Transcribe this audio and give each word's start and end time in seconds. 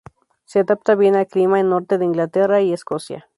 Se 0.45 0.57
adapta 0.61 0.95
bien 0.95 1.15
al 1.15 1.27
clima 1.27 1.59
en 1.59 1.69
norte 1.69 1.99
de 1.99 2.05
Inglaterra 2.05 2.59
y 2.59 2.73
Escocia. 2.73 3.27